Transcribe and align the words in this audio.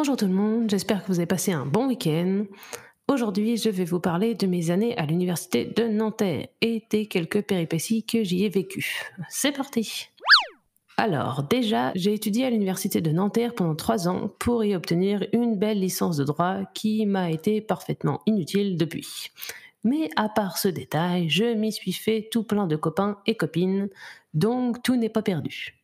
Bonjour 0.00 0.16
tout 0.16 0.28
le 0.28 0.32
monde, 0.32 0.70
j'espère 0.70 1.02
que 1.02 1.08
vous 1.08 1.18
avez 1.18 1.26
passé 1.26 1.52
un 1.52 1.66
bon 1.66 1.88
week-end. 1.88 2.46
Aujourd'hui, 3.06 3.58
je 3.58 3.68
vais 3.68 3.84
vous 3.84 4.00
parler 4.00 4.34
de 4.34 4.46
mes 4.46 4.70
années 4.70 4.96
à 4.96 5.04
l'université 5.04 5.66
de 5.66 5.88
Nanterre 5.88 6.48
et 6.62 6.86
des 6.88 7.04
quelques 7.04 7.42
péripéties 7.42 8.06
que 8.06 8.24
j'y 8.24 8.46
ai 8.46 8.48
vécues. 8.48 9.12
C'est 9.28 9.52
parti 9.52 10.08
alors, 10.96 11.42
déjà, 11.42 11.92
j'ai 11.94 12.14
étudié 12.14 12.46
à 12.46 12.50
l'université 12.50 13.02
de 13.02 13.10
Nanterre 13.10 13.54
pendant 13.54 13.74
trois 13.74 14.08
ans 14.08 14.30
pour 14.38 14.64
y 14.64 14.74
obtenir 14.74 15.26
une 15.34 15.58
belle 15.58 15.80
licence 15.80 16.16
de 16.16 16.24
droit 16.24 16.60
qui 16.72 17.04
m'a 17.04 17.30
été 17.30 17.60
parfaitement 17.60 18.22
inutile 18.24 18.78
depuis. 18.78 19.30
Mais 19.84 20.08
à 20.16 20.30
part 20.30 20.56
ce 20.56 20.68
détail, 20.68 21.28
je 21.28 21.54
m'y 21.54 21.72
suis 21.72 21.92
fait 21.92 22.28
tout 22.32 22.42
plein 22.42 22.66
de 22.66 22.76
copains 22.76 23.18
et 23.26 23.34
copines, 23.34 23.90
donc 24.32 24.82
tout 24.82 24.96
n'est 24.96 25.10
pas 25.10 25.22
perdu. 25.22 25.78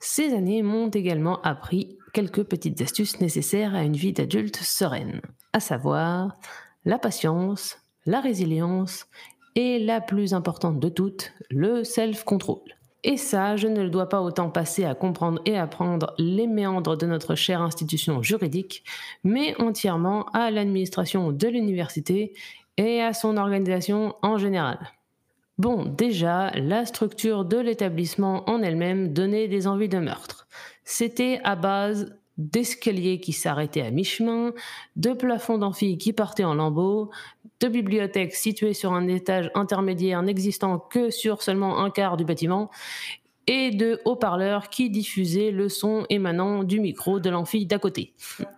Ces 0.00 0.34
années 0.34 0.62
m'ont 0.62 0.90
également 0.90 1.40
appris 1.42 1.96
quelques 2.12 2.44
petites 2.44 2.80
astuces 2.80 3.20
nécessaires 3.20 3.74
à 3.74 3.84
une 3.84 3.96
vie 3.96 4.12
d'adulte 4.12 4.56
sereine, 4.56 5.20
à 5.52 5.60
savoir 5.60 6.36
la 6.84 6.98
patience, 6.98 7.78
la 8.06 8.20
résilience 8.20 9.06
et 9.54 9.78
la 9.78 10.00
plus 10.00 10.34
importante 10.34 10.80
de 10.80 10.88
toutes, 10.88 11.32
le 11.50 11.84
self-control. 11.84 12.60
Et 13.04 13.16
ça, 13.16 13.56
je 13.56 13.66
ne 13.66 13.82
le 13.82 13.90
dois 13.90 14.08
pas 14.08 14.22
autant 14.22 14.48
passer 14.48 14.84
à 14.84 14.94
comprendre 14.94 15.42
et 15.44 15.58
apprendre 15.58 16.14
les 16.18 16.46
méandres 16.46 16.96
de 16.96 17.06
notre 17.06 17.34
chère 17.34 17.60
institution 17.60 18.22
juridique, 18.22 18.84
mais 19.24 19.60
entièrement 19.60 20.26
à 20.32 20.50
l'administration 20.50 21.32
de 21.32 21.48
l'université 21.48 22.32
et 22.76 23.02
à 23.02 23.12
son 23.12 23.36
organisation 23.36 24.14
en 24.22 24.38
général. 24.38 24.78
Bon, 25.62 25.84
déjà, 25.84 26.50
la 26.56 26.84
structure 26.84 27.44
de 27.44 27.56
l'établissement 27.56 28.50
en 28.50 28.62
elle-même 28.62 29.12
donnait 29.12 29.46
des 29.46 29.68
envies 29.68 29.88
de 29.88 29.98
meurtre. 29.98 30.48
C'était 30.82 31.40
à 31.44 31.54
base 31.54 32.16
d'escaliers 32.36 33.20
qui 33.20 33.32
s'arrêtaient 33.32 33.82
à 33.82 33.92
mi-chemin, 33.92 34.54
de 34.96 35.12
plafonds 35.12 35.58
d'amphi 35.58 35.98
qui 35.98 36.12
partaient 36.12 36.42
en 36.42 36.54
lambeaux, 36.54 37.10
de 37.60 37.68
bibliothèques 37.68 38.34
situées 38.34 38.74
sur 38.74 38.92
un 38.92 39.06
étage 39.06 39.52
intermédiaire 39.54 40.20
n'existant 40.22 40.80
que 40.80 41.10
sur 41.10 41.42
seulement 41.42 41.78
un 41.78 41.90
quart 41.90 42.16
du 42.16 42.24
bâtiment, 42.24 42.68
et 43.46 43.70
de 43.70 44.00
haut-parleurs 44.04 44.68
qui 44.68 44.90
diffusaient 44.90 45.50
le 45.50 45.68
son 45.68 46.06
émanant 46.10 46.64
du 46.64 46.80
micro 46.80 47.20
de 47.20 47.30
l'amphi 47.30 47.66
d'à 47.66 47.78
côté. 47.78 48.14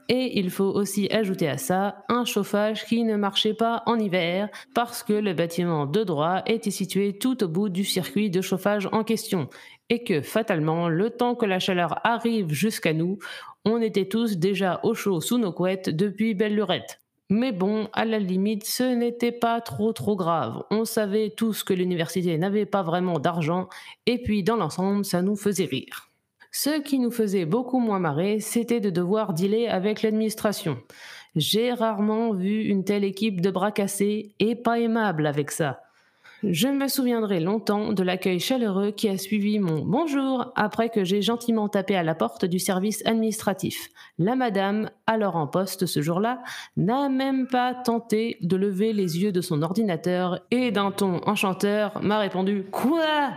Et 0.09 0.39
il 0.39 0.51
faut 0.51 0.65
aussi 0.65 1.09
ajouter 1.11 1.49
à 1.49 1.59
ça 1.59 2.05
un 2.09 2.25
chauffage 2.25 2.85
qui 2.85 3.05
ne 3.05 3.17
marchait 3.17 3.55
pas 3.55 3.83
en 3.87 3.99
hiver 3.99 4.49
parce 4.75 5.03
que 5.03 5.13
le 5.13 5.33
bâtiment 5.33 5.87
de 5.87 6.05
droit 6.05 6.43
était 6.47 6.71
situé 6.71 7.17
tout 7.17 7.43
au 7.43 7.49
bout 7.49 7.69
du 7.69 7.85
circuit 7.85 8.31
de 8.31 8.41
chauffage 8.41 8.89
en 8.93 9.05
question 9.05 9.49
et 9.91 10.03
que 10.03 10.23
fatalement, 10.23 10.89
le 10.89 11.11
temps 11.11 11.35
que 11.35 11.47
la 11.47 11.59
chaleur 11.59 12.01
arrive 12.07 12.53
jusqu'à 12.53 12.93
nous, 12.93 13.19
on 13.65 13.81
était 13.81 14.09
tous 14.09 14.39
déjà 14.39 14.81
au 14.83 14.95
chaud 14.95 15.21
sous 15.21 15.39
nos 15.39 15.53
couettes 15.53 15.91
depuis 15.91 16.35
belle 16.35 16.55
lurette. 16.55 17.04
Mais 17.31 17.53
bon, 17.53 17.89
à 17.95 18.05
la 18.05 18.19
limite, 18.19 18.65
ce 18.65 18.83
n'était 18.83 19.33
pas 19.33 19.61
trop 19.61 19.93
trop 19.93 20.15
grave. 20.15 20.63
On 20.71 20.85
savait 20.85 21.31
tous 21.31 21.63
que 21.63 21.73
l'université 21.73 22.37
n'avait 22.37 22.67
pas 22.67 22.83
vraiment 22.83 23.19
d'argent, 23.19 23.69
et 24.07 24.23
puis 24.23 24.43
dans 24.43 24.57
l'ensemble, 24.57 25.05
ça 25.05 25.23
nous 25.23 25.37
faisait 25.37 25.65
rire. 25.65 26.11
Ce 26.53 26.81
qui 26.81 26.99
nous 26.99 27.11
faisait 27.11 27.47
beaucoup 27.47 27.81
moins 27.81 27.99
marrer, 27.99 28.41
c'était 28.41 28.81
de 28.81 28.91
devoir 28.91 29.33
dealer 29.33 29.69
avec 29.69 30.03
l'administration. 30.03 30.79
J'ai 31.35 31.73
rarement 31.73 32.33
vu 32.33 32.63
une 32.63 32.85
telle 32.85 33.05
équipe 33.05 33.41
de 33.41 33.51
bras 33.51 33.73
cassés 33.73 34.35
et 34.39 34.55
pas 34.55 34.79
aimable 34.79 35.27
avec 35.27 35.51
ça. 35.51 35.81
Je 36.51 36.69
me 36.69 36.89
souviendrai 36.89 37.41
longtemps 37.41 37.93
de 37.93 38.03
l'accueil 38.03 38.39
chaleureux 38.39 38.91
qui 38.91 39.09
a 39.09 39.17
suivi 39.17 39.59
mon 39.59 39.83
bonjour 39.83 40.53
après 40.57 40.91
que 40.91 41.03
j'ai 41.03 41.23
gentiment 41.23 41.69
tapé 41.69 41.97
à 41.97 42.03
la 42.03 42.15
porte 42.15 42.45
du 42.45 42.59
service 42.59 43.05
administratif. 43.07 43.89
La 44.19 44.37
madame, 44.37 44.91
alors 45.07 45.37
en 45.37 45.47
poste 45.47 45.87
ce 45.87 46.03
jour-là, 46.03 46.43
n'a 46.77 47.09
même 47.09 47.47
pas 47.47 47.73
tenté 47.75 48.37
de 48.43 48.57
lever 48.57 48.93
les 48.93 49.23
yeux 49.23 49.33
de 49.33 49.41
son 49.41 49.63
ordinateur 49.63 50.41
et 50.51 50.71
d'un 50.71 50.91
ton 50.91 51.21
enchanteur 51.27 52.03
m'a 52.03 52.19
répondu 52.19 52.67
Quoi? 52.71 53.31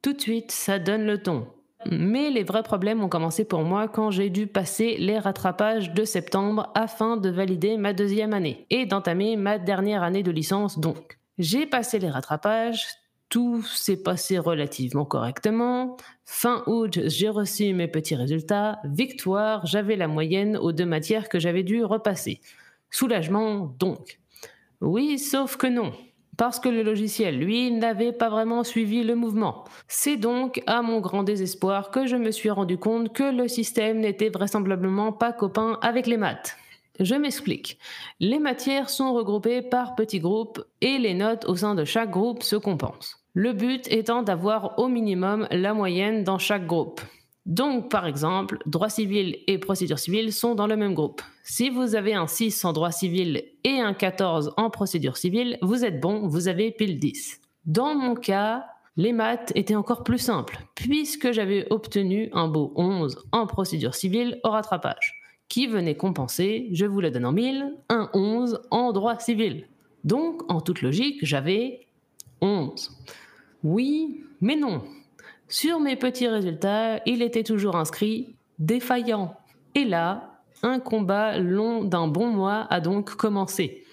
Tout 0.00 0.14
de 0.14 0.20
suite, 0.20 0.50
ça 0.50 0.78
donne 0.78 1.04
le 1.04 1.22
ton. 1.22 1.46
Mais 1.90 2.30
les 2.30 2.42
vrais 2.42 2.62
problèmes 2.62 3.02
ont 3.02 3.08
commencé 3.08 3.44
pour 3.44 3.62
moi 3.62 3.86
quand 3.86 4.10
j'ai 4.10 4.30
dû 4.30 4.46
passer 4.46 4.96
les 4.98 5.18
rattrapages 5.18 5.92
de 5.92 6.04
septembre 6.04 6.70
afin 6.74 7.18
de 7.18 7.28
valider 7.28 7.76
ma 7.76 7.92
deuxième 7.92 8.32
année 8.32 8.66
et 8.70 8.86
d'entamer 8.86 9.36
ma 9.36 9.58
dernière 9.58 10.02
année 10.02 10.22
de 10.22 10.30
licence 10.30 10.78
donc. 10.78 11.15
J'ai 11.38 11.66
passé 11.66 11.98
les 11.98 12.08
rattrapages, 12.08 12.86
tout 13.28 13.62
s'est 13.62 14.02
passé 14.02 14.38
relativement 14.38 15.04
correctement. 15.04 15.96
Fin 16.24 16.62
août, 16.66 16.98
j'ai 17.06 17.28
reçu 17.28 17.74
mes 17.74 17.88
petits 17.88 18.14
résultats. 18.14 18.78
Victoire, 18.84 19.66
j'avais 19.66 19.96
la 19.96 20.08
moyenne 20.08 20.56
aux 20.56 20.72
deux 20.72 20.86
matières 20.86 21.28
que 21.28 21.38
j'avais 21.38 21.62
dû 21.62 21.84
repasser. 21.84 22.40
Soulagement, 22.90 23.74
donc. 23.78 24.18
Oui, 24.80 25.18
sauf 25.18 25.56
que 25.56 25.66
non. 25.66 25.92
Parce 26.36 26.60
que 26.60 26.68
le 26.68 26.82
logiciel, 26.82 27.38
lui, 27.38 27.70
n'avait 27.70 28.12
pas 28.12 28.28
vraiment 28.28 28.62
suivi 28.62 29.02
le 29.02 29.14
mouvement. 29.14 29.64
C'est 29.88 30.16
donc, 30.16 30.62
à 30.66 30.82
mon 30.82 31.00
grand 31.00 31.22
désespoir, 31.22 31.90
que 31.90 32.06
je 32.06 32.16
me 32.16 32.30
suis 32.30 32.50
rendu 32.50 32.78
compte 32.78 33.12
que 33.12 33.24
le 33.24 33.48
système 33.48 34.00
n'était 34.00 34.28
vraisemblablement 34.28 35.12
pas 35.12 35.32
copain 35.32 35.78
avec 35.82 36.06
les 36.06 36.18
maths. 36.18 36.56
Je 37.00 37.14
m'explique. 37.14 37.78
Les 38.20 38.38
matières 38.38 38.88
sont 38.88 39.12
regroupées 39.12 39.62
par 39.62 39.94
petits 39.94 40.20
groupes 40.20 40.64
et 40.80 40.98
les 40.98 41.14
notes 41.14 41.44
au 41.46 41.56
sein 41.56 41.74
de 41.74 41.84
chaque 41.84 42.10
groupe 42.10 42.42
se 42.42 42.56
compensent. 42.56 43.18
Le 43.34 43.52
but 43.52 43.86
étant 43.92 44.22
d'avoir 44.22 44.78
au 44.78 44.88
minimum 44.88 45.46
la 45.50 45.74
moyenne 45.74 46.24
dans 46.24 46.38
chaque 46.38 46.66
groupe. 46.66 47.00
Donc, 47.44 47.90
par 47.90 48.06
exemple, 48.06 48.58
droit 48.66 48.88
civil 48.88 49.38
et 49.46 49.58
procédure 49.58 49.98
civile 49.98 50.32
sont 50.32 50.54
dans 50.54 50.66
le 50.66 50.76
même 50.76 50.94
groupe. 50.94 51.22
Si 51.44 51.70
vous 51.70 51.94
avez 51.94 52.14
un 52.14 52.26
6 52.26 52.64
en 52.64 52.72
droit 52.72 52.90
civil 52.90 53.44
et 53.62 53.78
un 53.78 53.94
14 53.94 54.54
en 54.56 54.70
procédure 54.70 55.16
civile, 55.16 55.58
vous 55.62 55.84
êtes 55.84 56.00
bon, 56.00 56.26
vous 56.26 56.48
avez 56.48 56.72
pile 56.72 56.98
10. 56.98 57.40
Dans 57.66 57.94
mon 57.94 58.14
cas, 58.14 58.64
les 58.96 59.12
maths 59.12 59.52
étaient 59.54 59.76
encore 59.76 60.02
plus 60.02 60.18
simples, 60.18 60.58
puisque 60.74 61.30
j'avais 61.30 61.66
obtenu 61.70 62.30
un 62.32 62.48
beau 62.48 62.72
11 62.74 63.26
en 63.30 63.46
procédure 63.46 63.94
civile 63.94 64.40
au 64.42 64.50
rattrapage 64.50 65.25
qui 65.48 65.66
venait 65.66 65.96
compenser, 65.96 66.68
je 66.72 66.86
vous 66.86 67.00
le 67.00 67.10
donne 67.10 67.26
en 67.26 67.32
mille, 67.32 67.74
un 67.88 68.10
11 68.14 68.62
en 68.70 68.92
droit 68.92 69.18
civil. 69.18 69.66
Donc, 70.04 70.42
en 70.50 70.60
toute 70.60 70.82
logique, 70.82 71.18
j'avais 71.22 71.86
11. 72.40 72.92
Oui, 73.64 74.22
mais 74.40 74.56
non. 74.56 74.82
Sur 75.48 75.80
mes 75.80 75.96
petits 75.96 76.28
résultats, 76.28 77.00
il 77.06 77.22
était 77.22 77.44
toujours 77.44 77.76
inscrit 77.76 78.34
défaillant. 78.58 79.36
Et 79.74 79.84
là, 79.84 80.40
un 80.62 80.80
combat 80.80 81.38
long 81.38 81.84
d'un 81.84 82.08
bon 82.08 82.28
mois 82.28 82.66
a 82.70 82.80
donc 82.80 83.14
commencé. 83.14 83.84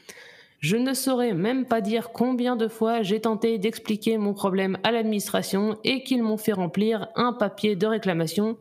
Je 0.59 0.77
ne 0.77 0.93
saurais 0.93 1.33
même 1.33 1.65
pas 1.65 1.81
dire 1.81 2.11
combien 2.13 2.55
de 2.55 2.69
fois 2.69 3.01
j'ai 3.01 3.19
tenté 3.19 3.57
d'expliquer 3.57 4.17
mon 4.17 4.33
problème 4.33 4.77
à 4.83 4.91
l'administration 4.91 5.77
et 5.83 6.03
qu'ils 6.03 6.23
m'ont 6.23 6.37
fait 6.37 6.53
remplir 6.53 7.09
un 7.15 7.33
papier 7.33 7.75
de 7.75 7.85
réclamation 7.85 8.57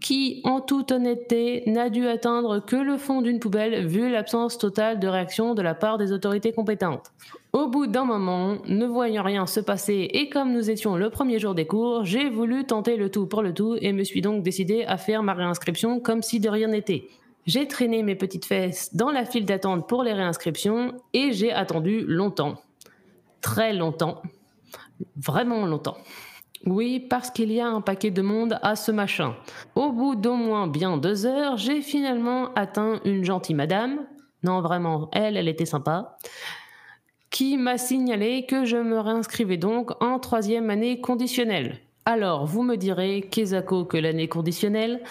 qui, 0.00 0.40
en 0.44 0.60
toute 0.60 0.92
honnêteté, 0.92 1.62
n'a 1.66 1.90
dû 1.90 2.06
atteindre 2.06 2.60
que 2.60 2.76
le 2.76 2.96
fond 2.96 3.22
d'une 3.22 3.40
poubelle 3.40 3.86
vu 3.86 4.10
l'absence 4.10 4.58
totale 4.58 5.00
de 5.00 5.08
réaction 5.08 5.54
de 5.54 5.62
la 5.62 5.74
part 5.74 5.98
des 5.98 6.12
autorités 6.12 6.52
compétentes. 6.52 7.12
Au 7.52 7.66
bout 7.66 7.86
d'un 7.86 8.04
moment, 8.04 8.58
ne 8.66 8.86
voyant 8.86 9.22
rien 9.22 9.46
se 9.46 9.60
passer 9.60 10.08
et 10.12 10.28
comme 10.28 10.52
nous 10.52 10.70
étions 10.70 10.96
le 10.96 11.10
premier 11.10 11.38
jour 11.38 11.54
des 11.54 11.66
cours, 11.66 12.04
j'ai 12.04 12.28
voulu 12.28 12.64
tenter 12.64 12.96
le 12.96 13.10
tout 13.10 13.26
pour 13.26 13.42
le 13.42 13.54
tout 13.54 13.76
et 13.80 13.92
me 13.92 14.04
suis 14.04 14.20
donc 14.20 14.42
décidé 14.42 14.84
à 14.84 14.98
faire 14.98 15.22
ma 15.22 15.34
réinscription 15.34 15.98
comme 15.98 16.22
si 16.22 16.40
de 16.40 16.48
rien 16.48 16.68
n'était. 16.68 17.08
J'ai 17.46 17.66
traîné 17.66 18.02
mes 18.02 18.14
petites 18.14 18.44
fesses 18.44 18.94
dans 18.94 19.10
la 19.10 19.24
file 19.24 19.46
d'attente 19.46 19.88
pour 19.88 20.02
les 20.02 20.12
réinscriptions 20.12 20.92
et 21.14 21.32
j'ai 21.32 21.50
attendu 21.50 22.04
longtemps. 22.06 22.60
Très 23.40 23.72
longtemps. 23.72 24.20
Vraiment 25.16 25.64
longtemps. 25.64 25.96
Oui, 26.66 27.00
parce 27.00 27.30
qu'il 27.30 27.52
y 27.52 27.60
a 27.60 27.68
un 27.68 27.80
paquet 27.80 28.10
de 28.10 28.22
monde 28.22 28.58
à 28.62 28.76
ce 28.76 28.90
machin. 28.90 29.34
Au 29.74 29.92
bout 29.92 30.16
d'au 30.16 30.34
moins 30.34 30.66
bien 30.66 30.96
deux 30.96 31.24
heures, 31.24 31.56
j'ai 31.56 31.82
finalement 31.82 32.52
atteint 32.54 33.00
une 33.04 33.24
gentille 33.24 33.54
madame. 33.54 34.06
Non, 34.42 34.60
vraiment, 34.60 35.08
elle, 35.12 35.36
elle 35.36 35.48
était 35.48 35.66
sympa. 35.66 36.16
Qui 37.30 37.56
m'a 37.56 37.78
signalé 37.78 38.46
que 38.46 38.64
je 38.64 38.76
me 38.76 38.98
réinscrivais 38.98 39.56
donc 39.56 39.90
en 40.02 40.18
troisième 40.18 40.70
année 40.70 41.00
conditionnelle. 41.00 41.78
Alors, 42.04 42.46
vous 42.46 42.62
me 42.62 42.76
direz, 42.76 43.28
Kezako, 43.30 43.84
que 43.84 43.98
l'année 43.98 44.28
conditionnelle? 44.28 45.02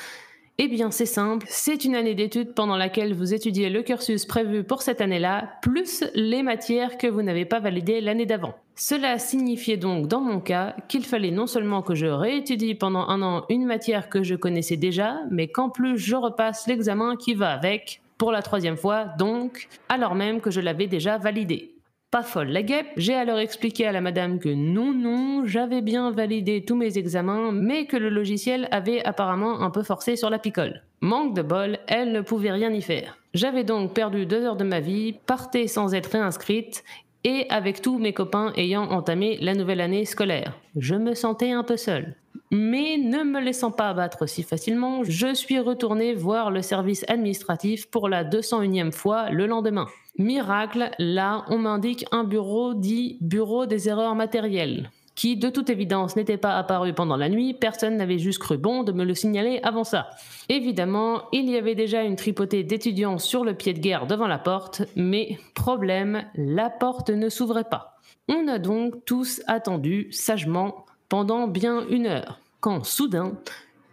Eh 0.57 0.67
bien, 0.67 0.89
c'est 0.89 1.05
simple, 1.05 1.45
c'est 1.47 1.85
une 1.85 1.95
année 1.95 2.15
d'études 2.15 2.55
pendant 2.55 2.77
laquelle 2.77 3.13
vous 3.13 3.35
étudiez 3.35 3.69
le 3.69 3.83
cursus 3.83 4.25
prévu 4.25 4.63
pour 4.63 4.81
cette 4.81 5.01
année-là, 5.01 5.51
plus 5.61 6.03
les 6.15 6.41
matières 6.41 6.97
que 6.97 7.05
vous 7.05 7.21
n'avez 7.21 7.45
pas 7.45 7.59
validées 7.59 8.01
l'année 8.01 8.25
d'avant. 8.25 8.55
Cela 8.79 9.17
signifiait 9.17 9.75
donc, 9.75 10.07
dans 10.07 10.21
mon 10.21 10.39
cas, 10.39 10.75
qu'il 10.87 11.03
fallait 11.03 11.31
non 11.31 11.47
seulement 11.47 11.81
que 11.81 11.95
je 11.95 12.05
réétudie 12.05 12.75
pendant 12.75 13.07
un 13.07 13.23
an 13.23 13.43
une 13.49 13.65
matière 13.65 14.07
que 14.07 14.21
je 14.21 14.35
connaissais 14.35 14.77
déjà, 14.77 15.21
mais 15.31 15.47
qu'en 15.47 15.69
plus 15.69 15.97
je 15.97 16.15
repasse 16.15 16.67
l'examen 16.67 17.15
qui 17.15 17.33
va 17.33 17.53
avec, 17.53 18.03
pour 18.19 18.31
la 18.31 18.43
troisième 18.43 18.77
fois 18.77 19.05
donc, 19.17 19.67
alors 19.89 20.13
même 20.13 20.41
que 20.41 20.51
je 20.51 20.61
l'avais 20.61 20.85
déjà 20.85 21.17
validé. 21.17 21.73
Pas 22.11 22.21
folle 22.21 22.49
la 22.49 22.61
guêpe, 22.61 22.87
j'ai 22.97 23.15
alors 23.15 23.39
expliqué 23.39 23.87
à 23.87 23.91
la 23.91 23.99
madame 23.99 24.37
que 24.37 24.49
non, 24.49 24.93
non, 24.93 25.47
j'avais 25.47 25.81
bien 25.81 26.11
validé 26.11 26.63
tous 26.63 26.75
mes 26.75 26.99
examens, 26.99 27.51
mais 27.51 27.87
que 27.87 27.97
le 27.97 28.09
logiciel 28.09 28.67
avait 28.69 29.03
apparemment 29.03 29.61
un 29.61 29.71
peu 29.71 29.81
forcé 29.81 30.15
sur 30.15 30.29
la 30.29 30.37
picole. 30.37 30.83
Manque 31.01 31.35
de 31.35 31.41
bol, 31.41 31.79
elle 31.87 32.11
ne 32.11 32.21
pouvait 32.21 32.51
rien 32.51 32.71
y 32.71 32.83
faire. 32.83 33.17
J'avais 33.33 33.63
donc 33.63 33.93
perdu 33.93 34.25
deux 34.25 34.43
heures 34.43 34.55
de 34.55 34.63
ma 34.63 34.79
vie, 34.79 35.15
partais 35.25 35.67
sans 35.67 35.93
être 35.93 36.11
réinscrite, 36.11 36.83
et 37.23 37.45
avec 37.49 37.81
tous 37.81 37.97
mes 37.97 38.13
copains 38.13 38.53
ayant 38.55 38.83
entamé 38.83 39.37
la 39.41 39.53
nouvelle 39.53 39.81
année 39.81 40.05
scolaire. 40.05 40.59
Je 40.75 40.95
me 40.95 41.13
sentais 41.13 41.51
un 41.51 41.63
peu 41.63 41.77
seule. 41.77 42.15
Mais 42.51 42.97
ne 42.97 43.23
me 43.23 43.41
laissant 43.41 43.71
pas 43.71 43.89
abattre 43.89 44.27
si 44.27 44.41
facilement, 44.41 45.03
je 45.03 45.33
suis 45.33 45.59
retournée 45.59 46.13
voir 46.13 46.49
le 46.49 46.61
service 46.61 47.03
administratif 47.09 47.89
pour 47.89 48.07
la 48.07 48.23
201e 48.23 48.93
fois 48.93 49.29
le 49.31 49.47
lendemain. 49.47 49.87
Miracle, 50.17 50.91
là, 50.97 51.43
on 51.49 51.57
m'indique 51.57 52.05
un 52.11 52.23
bureau 52.23 52.73
dit 52.73 53.17
bureau 53.21 53.65
des 53.65 53.89
erreurs 53.89 54.15
matérielles 54.15 54.89
qui 55.17 55.35
de 55.35 55.49
toute 55.49 55.71
évidence 55.71 56.15
n'était 56.15 56.37
pas 56.37 56.57
apparu 56.57 56.93
pendant 56.93 57.17
la 57.17 57.27
nuit, 57.27 57.55
personne 57.55 57.97
n'avait 57.97 58.19
juste 58.19 58.37
cru 58.37 58.57
bon 58.59 58.83
de 58.83 58.91
me 58.91 59.03
le 59.03 59.15
signaler 59.15 59.59
avant 59.63 59.83
ça. 59.83 60.11
Évidemment, 60.47 61.23
il 61.33 61.49
y 61.49 61.57
avait 61.57 61.73
déjà 61.73 62.03
une 62.03 62.15
tripotée 62.15 62.63
d'étudiants 62.63 63.17
sur 63.17 63.43
le 63.43 63.55
pied 63.55 63.73
de 63.73 63.79
guerre 63.79 64.05
devant 64.05 64.27
la 64.27 64.37
porte, 64.37 64.83
mais 64.95 65.39
problème, 65.55 66.23
la 66.35 66.69
porte 66.69 67.09
ne 67.09 67.29
s'ouvrait 67.29 67.63
pas. 67.63 67.97
On 68.29 68.47
a 68.47 68.59
donc 68.59 69.05
tous 69.05 69.41
attendu 69.47 70.07
sagement 70.11 70.85
pendant 71.09 71.47
bien 71.47 71.87
une 71.89 72.05
heure, 72.05 72.39
quand 72.59 72.85
soudain, 72.85 73.39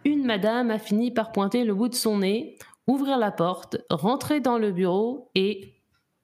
une 0.03 0.25
madame 0.25 0.69
a 0.69 0.77
fini 0.77 1.09
par 1.09 1.31
pointer 1.31 1.63
le 1.63 1.73
bout 1.73 1.89
de 1.89 1.95
son 1.95 2.19
nez, 2.19 2.55
ouvrir 2.85 3.17
la 3.17 3.31
porte, 3.31 3.77
rentrer 3.89 4.41
dans 4.41 4.59
le 4.59 4.71
bureau 4.71 5.31
et 5.33 5.73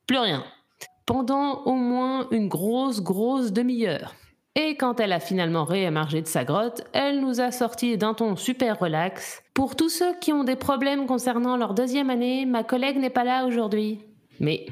plus 0.06 0.20
rien. 0.20 0.44
Pendant 1.08 1.64
au 1.64 1.74
moins 1.74 2.28
une 2.30 2.48
grosse, 2.48 3.02
grosse 3.02 3.52
demi-heure. 3.52 4.14
Et 4.56 4.76
quand 4.76 5.00
elle 5.00 5.14
a 5.14 5.22
finalement 5.22 5.64
réémergé 5.64 6.22
de 6.22 6.28
sa 6.28 6.44
grotte, 6.44 6.84
elle 6.92 7.22
nous 7.22 7.40
a 7.40 7.52
sorti 7.52 7.98
d'un 7.98 8.14
ton 8.14 8.36
super 8.36 8.80
relax. 8.80 9.42
Pour 9.54 9.78
tous 9.78 9.88
ceux 9.88 10.14
qui 10.20 10.34
ont 10.34 10.44
des 10.44 10.58
problèmes 10.58 11.06
concernant 11.06 11.56
leur 11.56 11.74
deuxième 11.74 12.10
année, 12.10 12.46
ma 12.46 12.66
collègue 12.66 12.98
n'est 12.98 13.10
pas 13.10 13.24
là 13.24 13.46
aujourd'hui. 13.46 14.00
Mais, 14.42 14.66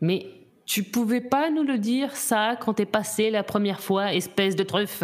mais, 0.00 0.26
tu 0.66 0.84
pouvais 0.84 1.20
pas 1.20 1.50
nous 1.50 1.64
le 1.64 1.78
dire 1.78 2.14
ça 2.14 2.56
quand 2.60 2.74
t'es 2.74 2.86
passé 2.86 3.30
la 3.30 3.42
première 3.42 3.80
fois, 3.80 4.14
espèce 4.14 4.54
de 4.54 4.62
truffe? 4.62 5.02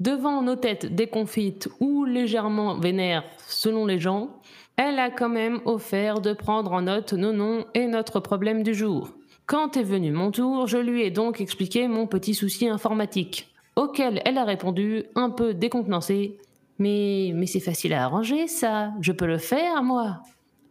Devant 0.00 0.40
nos 0.40 0.56
têtes 0.56 0.94
déconfites 0.94 1.68
ou 1.78 2.06
légèrement 2.06 2.78
vénères 2.78 3.24
selon 3.46 3.84
les 3.84 3.98
gens, 3.98 4.30
elle 4.76 4.98
a 4.98 5.10
quand 5.10 5.28
même 5.28 5.60
offert 5.66 6.20
de 6.20 6.32
prendre 6.32 6.72
en 6.72 6.82
note 6.82 7.12
nos 7.12 7.32
noms 7.32 7.66
et 7.74 7.86
notre 7.86 8.18
problème 8.18 8.62
du 8.62 8.72
jour. 8.72 9.10
Quand 9.46 9.76
est 9.76 9.82
venu 9.82 10.12
mon 10.12 10.30
tour, 10.30 10.66
je 10.66 10.78
lui 10.78 11.02
ai 11.02 11.10
donc 11.10 11.40
expliqué 11.40 11.88
mon 11.88 12.06
petit 12.06 12.34
souci 12.34 12.68
informatique, 12.68 13.48
auquel 13.76 14.22
elle 14.24 14.38
a 14.38 14.44
répondu, 14.44 15.04
un 15.14 15.30
peu 15.30 15.52
décontenancée 15.52 16.38
Mais, 16.78 17.32
mais 17.34 17.46
c'est 17.46 17.60
facile 17.60 17.92
à 17.92 18.04
arranger, 18.04 18.46
ça, 18.46 18.92
je 19.00 19.12
peux 19.12 19.26
le 19.26 19.38
faire, 19.38 19.82
moi. 19.82 20.20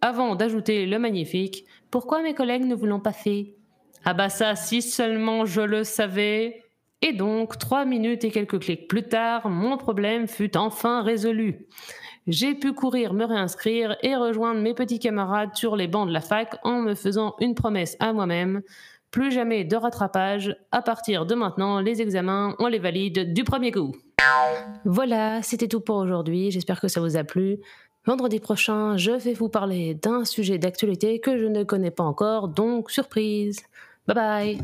Avant 0.02 0.36
d'ajouter 0.36 0.86
le 0.86 0.98
magnifique 1.00 1.66
Pourquoi 1.92 2.24
mes 2.24 2.34
collègues 2.34 2.66
ne 2.66 2.76
vous 2.76 2.86
l'ont 2.88 3.00
pas 3.00 3.14
fait? 3.14 3.56
Ah 4.04 4.14
bah 4.16 4.30
ça, 4.30 4.56
si 4.56 4.82
seulement 4.82 5.46
je 5.46 5.62
le 5.62 5.84
savais. 5.84 6.64
Et 7.02 7.14
donc, 7.14 7.58
trois 7.58 7.86
minutes 7.86 8.24
et 8.24 8.32
quelques 8.32 8.60
clics 8.60 8.88
plus 8.88 9.04
tard, 9.04 9.50
mon 9.50 9.78
problème 9.78 10.28
fut 10.28 10.56
enfin 10.56 11.02
résolu 11.02 11.68
j'ai 12.28 12.54
pu 12.54 12.74
courir 12.74 13.14
me 13.14 13.26
réinscrire 13.26 13.98
et 14.04 14.16
rejoindre 14.16 14.62
mes 14.62 14.74
petits 14.74 15.00
camarades 15.00 15.56
sur 15.56 15.76
les 15.76 15.88
bancs 15.88 16.08
de 16.08 16.14
la 16.14 16.22
fac 16.22 16.56
en 16.64 16.82
me 16.82 16.96
faisant 16.96 17.36
une 17.40 17.56
promesse 17.56 17.98
à 18.00 18.14
moi-même. 18.14 18.62
Plus 19.10 19.32
jamais 19.32 19.66
de 19.66 19.76
rattrapage. 19.76 20.56
À 20.72 20.82
partir 20.82 21.26
de 21.26 21.36
maintenant, 21.36 21.82
les 21.82 22.02
examens, 22.02 22.56
on 22.60 22.68
les 22.68 22.80
valide 22.80 23.34
du 23.34 23.44
premier 23.44 23.72
coup. 23.72 23.94
Voilà, 24.86 25.42
c'était 25.42 25.68
tout 25.68 25.82
pour 25.82 25.98
aujourd'hui. 25.98 26.52
J'espère 26.52 26.80
que 26.80 26.88
ça 26.88 27.02
vous 27.02 27.18
a 27.18 27.24
plu. 27.24 27.58
Vendredi 28.06 28.40
prochain, 28.40 28.98
je 28.98 29.12
vais 29.12 29.34
vous 29.34 29.50
parler 29.50 29.96
d'un 29.96 30.26
sujet 30.26 30.58
d'actualité 30.58 31.20
que 31.20 31.38
je 31.38 31.46
ne 31.46 31.64
connais 31.64 31.92
pas 31.92 32.04
encore, 32.04 32.48
donc 32.48 32.90
surprise. 32.90 33.60
Bye 34.08 34.16
bye 34.16 34.58